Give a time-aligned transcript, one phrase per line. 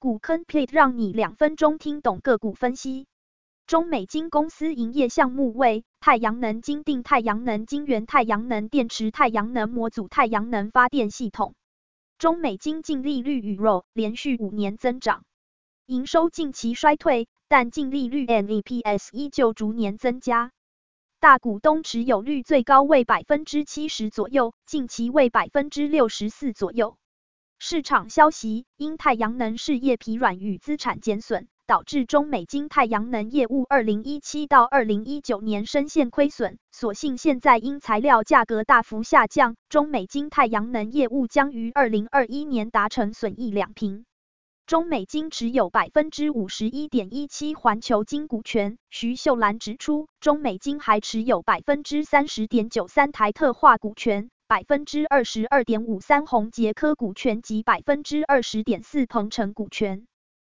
[0.00, 3.06] 股坑 plate 让你两分钟听懂个股分析。
[3.66, 11.54] 中美金公司营业项目为太阳能晶錠、太阳能晶圆、太阳能电池、太阳能模组、太阳能发电系统。
[12.16, 15.22] 中美金净利率与 ROE 连续五年增长，
[15.84, 20.50] 营收近期衰退，但净利率 NEPS 依旧逐年增加。
[21.18, 26.96] 大股东持有率最高为百分之七十左右，近期为百分之六十四左右。
[27.62, 36.58] 市场消息，因太阳能事业疲软与资产减损，导致中美金太阳能业务二零一七到二零一九年深陷亏损。
[36.72, 44.06] 所幸现在因材料价格大幅下降，中美金太阳能业务将于二零二一年达成损益两平。
[44.64, 48.78] 中美金持有百分之五十一点一七环球金股权。
[48.88, 60.08] 徐秀兰指出，中美金还持有百分之三十点九三台特化股权，百分之二十二点五三宏杰科股权及百分之二十点四鹏程股权。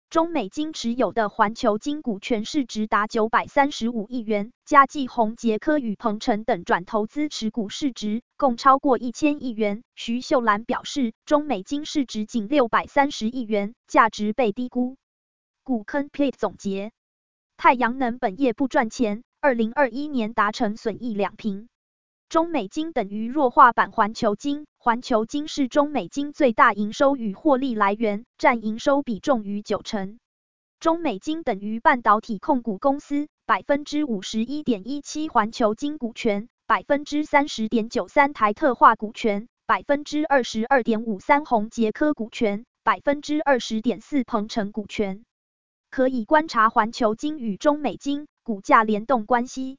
[0.09, 9.83] 中美金持有的环球金股权市值达九百三十五亿元，加计宏杰科与鹏程等转投资持股市值，共超过一千亿元。
[9.95, 14.97] 徐秀兰表示，中美金市值仅六百三十亿元，价值被低估。
[15.65, 16.93] 股坑 plate 总结：
[17.59, 21.69] 太阳能本业不赚钱，二零二一年达成损益两平。
[22.33, 30.19] 中美金等于弱化版环球金，环球金是中美金最大营收与获利来源，占营收比重逾九成。
[30.81, 45.27] 中美金等于半导体控股公司，百分之五十一点一七环球金股权，百分之三十点九三台特化股权，百分之二十二点五三宏杰科股权，百分之二十点四鹏程股权。
[45.91, 49.77] 可以观察环球金与中美金股价联动关系。